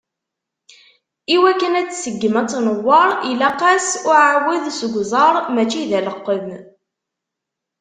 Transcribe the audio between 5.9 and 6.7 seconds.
aleqqem.